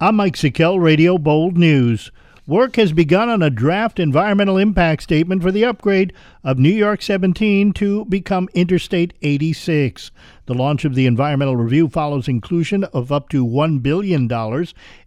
I'm 0.00 0.14
Mike 0.14 0.36
Sikel, 0.36 0.80
Radio 0.80 1.18
Bold 1.18 1.58
News. 1.58 2.12
Work 2.46 2.76
has 2.76 2.92
begun 2.92 3.28
on 3.28 3.42
a 3.42 3.50
draft 3.50 3.98
environmental 3.98 4.56
impact 4.56 5.02
statement 5.02 5.42
for 5.42 5.50
the 5.50 5.64
upgrade 5.64 6.12
of 6.44 6.56
New 6.56 6.70
York 6.70 7.02
17 7.02 7.72
to 7.72 8.04
become 8.04 8.48
Interstate 8.54 9.12
86. 9.22 10.12
The 10.46 10.54
launch 10.54 10.84
of 10.84 10.94
the 10.94 11.06
environmental 11.06 11.56
review 11.56 11.88
follows 11.88 12.28
inclusion 12.28 12.84
of 12.84 13.10
up 13.10 13.28
to 13.30 13.44
$1 13.44 13.82
billion 13.82 14.30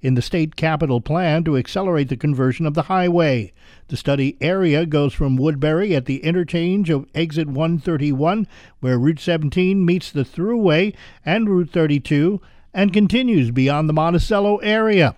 in 0.02 0.16
the 0.16 0.22
state 0.22 0.58
capital 0.58 1.00
plan 1.00 1.46
to 1.46 1.56
accelerate 1.56 2.10
the 2.10 2.18
conversion 2.18 2.66
of 2.66 2.74
the 2.74 2.84
highway. 2.84 3.54
The 3.88 3.96
study 3.96 4.36
area 4.42 4.86
goes 4.86 5.14
from 5.14 5.38
Woodbury 5.38 5.96
at 5.96 6.06
the 6.06 6.22
interchange 6.22 6.90
of 6.90 7.08
exit 7.16 7.48
131, 7.48 8.46
where 8.82 9.00
Route 9.00 9.22
17 9.22 9.86
meets 9.86 10.12
the 10.12 10.26
Thruway, 10.26 10.94
and 11.26 11.48
Route 11.50 11.70
32 11.70 12.42
and 12.74 12.94
continues 12.94 13.52
beyond 13.52 13.88
the 13.88 13.94
Monticello 13.94 14.58
area. 14.58 15.16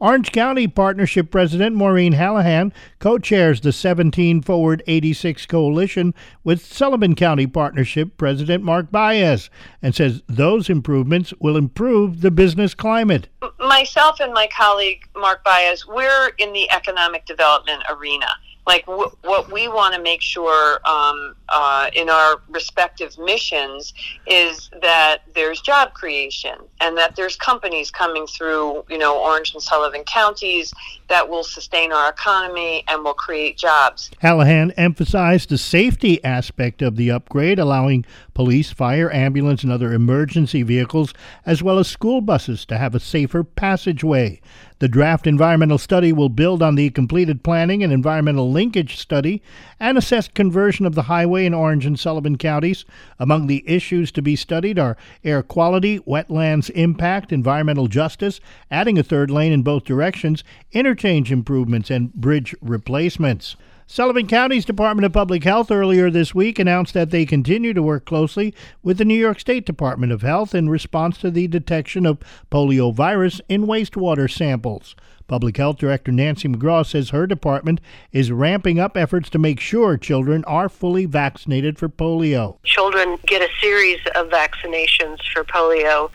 Orange 0.00 0.32
County 0.32 0.66
Partnership 0.66 1.30
President 1.30 1.74
Maureen 1.76 2.14
Halahan 2.14 2.72
co 2.98 3.16
chairs 3.16 3.60
the 3.60 3.72
17 3.72 4.42
Forward 4.42 4.82
86 4.86 5.46
Coalition 5.46 6.12
with 6.42 6.64
Sullivan 6.64 7.14
County 7.14 7.46
Partnership 7.46 8.16
President 8.16 8.62
Mark 8.62 8.90
Baez 8.90 9.48
and 9.80 9.94
says 9.94 10.22
those 10.28 10.68
improvements 10.68 11.32
will 11.40 11.56
improve 11.56 12.20
the 12.20 12.30
business 12.30 12.74
climate. 12.74 13.28
Myself 13.60 14.20
and 14.20 14.34
my 14.34 14.48
colleague 14.48 15.08
Mark 15.16 15.44
Baez, 15.44 15.86
we're 15.86 16.32
in 16.38 16.52
the 16.52 16.70
economic 16.70 17.24
development 17.24 17.82
arena 17.88 18.26
like 18.66 18.86
w- 18.86 19.10
what 19.22 19.52
we 19.52 19.68
want 19.68 19.94
to 19.94 20.00
make 20.00 20.22
sure 20.22 20.80
um, 20.88 21.34
uh, 21.48 21.90
in 21.94 22.08
our 22.08 22.40
respective 22.48 23.16
missions 23.18 23.92
is 24.26 24.70
that 24.80 25.18
there's 25.34 25.60
job 25.60 25.92
creation 25.94 26.56
and 26.80 26.96
that 26.96 27.16
there's 27.16 27.36
companies 27.36 27.90
coming 27.90 28.26
through 28.26 28.84
you 28.88 28.98
know 28.98 29.18
orange 29.18 29.52
and 29.52 29.62
sullivan 29.62 30.02
counties 30.04 30.72
that 31.08 31.28
will 31.28 31.44
sustain 31.44 31.92
our 31.92 32.10
economy 32.10 32.82
and 32.88 33.04
will 33.04 33.14
create 33.14 33.58
jobs. 33.58 34.10
Halahan 34.22 34.72
emphasized 34.76 35.50
the 35.50 35.58
safety 35.58 36.22
aspect 36.24 36.80
of 36.82 36.96
the 36.96 37.10
upgrade 37.10 37.58
allowing 37.58 38.04
police 38.32 38.70
fire 38.72 39.12
ambulance 39.12 39.62
and 39.62 39.70
other 39.70 39.92
emergency 39.92 40.62
vehicles 40.62 41.12
as 41.44 41.62
well 41.62 41.78
as 41.78 41.88
school 41.88 42.20
buses 42.20 42.64
to 42.66 42.78
have 42.78 42.94
a 42.94 43.00
safer 43.00 43.44
passageway 43.44 44.40
the 44.80 44.88
draft 44.88 45.26
environmental 45.26 45.78
study 45.78 46.12
will 46.12 46.28
build 46.28 46.62
on 46.62 46.74
the 46.74 46.90
completed 46.90 47.42
planning 47.44 47.82
and 47.82 47.92
environmental 47.92 48.50
linkage 48.50 48.98
study 48.98 49.40
and 49.78 49.96
assess 49.96 50.26
conversion 50.28 50.84
of 50.84 50.94
the 50.94 51.02
highway 51.02 51.46
in 51.46 51.54
Orange 51.54 51.86
and 51.86 51.98
Sullivan 51.98 52.36
counties. 52.36 52.84
Among 53.18 53.46
the 53.46 53.62
issues 53.66 54.10
to 54.12 54.22
be 54.22 54.36
studied 54.36 54.78
are 54.78 54.96
air 55.22 55.42
quality, 55.42 56.00
wetlands 56.00 56.70
impact, 56.70 57.32
environmental 57.32 57.86
justice, 57.86 58.40
adding 58.70 58.98
a 58.98 59.04
third 59.04 59.30
lane 59.30 59.52
in 59.52 59.62
both 59.62 59.84
directions, 59.84 60.42
interchange 60.72 61.30
improvements, 61.30 61.90
and 61.90 62.12
bridge 62.12 62.54
replacements. 62.60 63.56
Sullivan 63.86 64.26
County's 64.26 64.64
Department 64.64 65.04
of 65.04 65.12
Public 65.12 65.44
Health 65.44 65.70
earlier 65.70 66.10
this 66.10 66.34
week 66.34 66.58
announced 66.58 66.94
that 66.94 67.10
they 67.10 67.26
continue 67.26 67.74
to 67.74 67.82
work 67.82 68.06
closely 68.06 68.54
with 68.82 68.96
the 68.96 69.04
New 69.04 69.14
York 69.14 69.38
State 69.38 69.66
Department 69.66 70.10
of 70.10 70.22
Health 70.22 70.54
in 70.54 70.70
response 70.70 71.18
to 71.18 71.30
the 71.30 71.46
detection 71.48 72.06
of 72.06 72.18
poliovirus 72.50 73.42
in 73.46 73.66
wastewater 73.66 74.30
samples. 74.30 74.96
Public 75.26 75.56
Health 75.56 75.78
Director 75.78 76.12
Nancy 76.12 76.48
McGraw 76.48 76.84
says 76.84 77.10
her 77.10 77.26
department 77.26 77.80
is 78.12 78.30
ramping 78.30 78.78
up 78.78 78.96
efforts 78.96 79.30
to 79.30 79.38
make 79.38 79.58
sure 79.58 79.96
children 79.96 80.44
are 80.44 80.68
fully 80.68 81.06
vaccinated 81.06 81.78
for 81.78 81.88
polio. 81.88 82.58
Children 82.64 83.18
get 83.26 83.40
a 83.40 83.48
series 83.60 84.00
of 84.14 84.28
vaccinations 84.28 85.18
for 85.32 85.44
polio, 85.44 86.10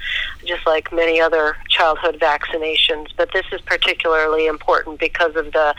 just 0.46 0.66
like 0.68 0.94
many 0.94 1.20
other 1.20 1.56
childhood 1.70 2.20
vaccinations, 2.20 3.08
but 3.18 3.32
this 3.34 3.46
is 3.52 3.62
particularly 3.62 4.46
important 4.46 5.00
because 5.00 5.36
of 5.36 5.52
the 5.54 5.74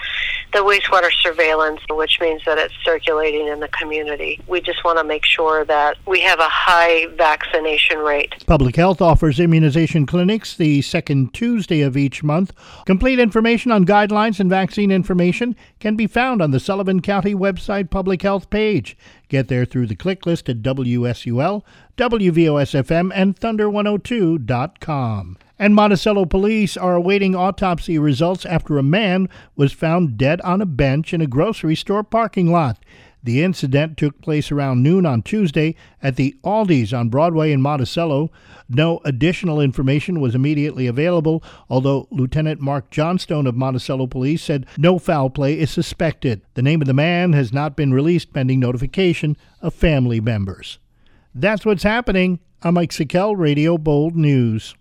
the 0.52 0.58
wastewater 0.58 1.10
surveillance, 1.20 1.80
which 1.90 2.18
means 2.20 2.42
that 2.46 2.58
it's 2.58 2.74
circulating 2.84 3.48
in 3.48 3.60
the 3.60 3.68
community. 3.68 4.40
We 4.46 4.60
just 4.60 4.84
want 4.84 4.98
to 4.98 5.04
make 5.04 5.24
sure 5.24 5.64
that 5.64 5.96
we 6.06 6.20
have 6.20 6.38
a 6.38 6.48
high 6.48 7.06
vaccination 7.16 7.98
rate. 7.98 8.44
Public 8.46 8.76
Health 8.76 9.00
offers 9.00 9.40
immunization 9.40 10.06
clinics 10.06 10.56
the 10.56 10.82
second 10.82 11.32
Tuesday 11.32 11.82
of 11.82 11.96
each 11.96 12.22
month. 12.22 12.52
Complete 12.86 13.18
information 13.18 13.72
on 13.72 13.84
guidelines 13.84 14.40
and 14.40 14.50
vaccine 14.50 14.90
information 14.90 15.56
can 15.78 15.96
be 15.96 16.06
found 16.06 16.42
on 16.42 16.50
the 16.50 16.60
Sullivan 16.60 17.00
County 17.00 17.34
website 17.34 17.90
public 17.90 18.22
health 18.22 18.50
page. 18.50 18.96
Get 19.28 19.48
there 19.48 19.64
through 19.64 19.86
the 19.86 19.96
click 19.96 20.26
list 20.26 20.48
at 20.48 20.62
WSUL, 20.62 21.62
WVOSFM, 21.96 23.12
and 23.14 23.36
Thunder102.com. 23.36 25.38
And 25.60 25.74
Monticello 25.74 26.24
police 26.24 26.78
are 26.78 26.94
awaiting 26.94 27.36
autopsy 27.36 27.98
results 27.98 28.46
after 28.46 28.78
a 28.78 28.82
man 28.82 29.28
was 29.56 29.74
found 29.74 30.16
dead 30.16 30.40
on 30.40 30.62
a 30.62 30.66
bench 30.66 31.12
in 31.12 31.20
a 31.20 31.26
grocery 31.26 31.76
store 31.76 32.02
parking 32.02 32.50
lot. 32.50 32.82
The 33.22 33.42
incident 33.42 33.98
took 33.98 34.22
place 34.22 34.50
around 34.50 34.82
noon 34.82 35.04
on 35.04 35.20
Tuesday 35.20 35.76
at 36.02 36.16
the 36.16 36.34
Aldi's 36.42 36.94
on 36.94 37.10
Broadway 37.10 37.52
in 37.52 37.60
Monticello. 37.60 38.30
No 38.70 39.02
additional 39.04 39.60
information 39.60 40.18
was 40.18 40.34
immediately 40.34 40.86
available, 40.86 41.44
although 41.68 42.08
Lieutenant 42.10 42.62
Mark 42.62 42.90
Johnstone 42.90 43.46
of 43.46 43.54
Monticello 43.54 44.06
Police 44.06 44.42
said 44.42 44.64
no 44.78 44.98
foul 44.98 45.28
play 45.28 45.58
is 45.58 45.70
suspected. 45.70 46.40
The 46.54 46.62
name 46.62 46.80
of 46.80 46.86
the 46.86 46.94
man 46.94 47.34
has 47.34 47.52
not 47.52 47.76
been 47.76 47.92
released 47.92 48.32
pending 48.32 48.60
notification 48.60 49.36
of 49.60 49.74
family 49.74 50.22
members. 50.22 50.78
That's 51.34 51.66
what's 51.66 51.82
happening. 51.82 52.40
I'm 52.62 52.72
Mike 52.72 52.92
Sikel, 52.92 53.36
Radio 53.36 53.76
Bold 53.76 54.16
News. 54.16 54.74